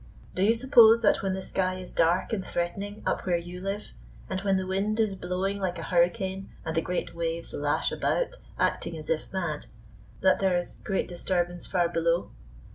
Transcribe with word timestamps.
Do 0.33 0.41
you 0.41 0.55
suppose 0.55 1.03
that 1.03 1.21
when 1.21 1.35
the 1.35 1.43
sky 1.43 1.75
is 1.77 1.91
dark 1.91 2.33
and 2.33 2.43
threatening 2.43 3.03
up 3.05 3.27
where 3.27 3.37
you 3.37 3.61
live, 3.61 3.91
and 4.31 4.41
when 4.41 4.57
the 4.57 4.65
wind 4.65 4.99
is 4.99 5.13
blowing 5.13 5.59
like 5.59 5.77
a 5.77 5.83
hurricane, 5.83 6.49
and 6.65 6.75
the 6.75 6.81
great 6.81 7.13
waves 7.13 7.53
lash 7.53 7.91
about, 7.91 8.37
acting 8.57 8.97
as 8.97 9.11
if 9.11 9.31
mad, 9.31 9.67
that 10.21 10.39
there 10.39 10.57
is 10.57 10.81
great 10.83 11.07
disturbance 11.07 11.67
far 11.67 11.87
below? 11.87 12.31